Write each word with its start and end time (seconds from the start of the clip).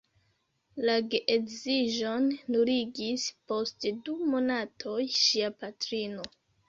La 0.89 0.93
geedziĝon 1.09 2.25
nuligis 2.55 3.25
post 3.51 3.87
du 4.09 4.17
monatoj 4.33 4.99
ŝia 5.19 5.53
patrino. 5.63 6.27